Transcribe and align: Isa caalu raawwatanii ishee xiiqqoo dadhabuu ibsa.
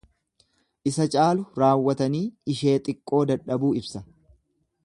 Isa 0.91 1.05
caalu 1.15 1.45
raawwatanii 1.63 2.23
ishee 2.55 2.75
xiiqqoo 2.89 3.23
dadhabuu 3.33 3.75
ibsa. 3.83 4.07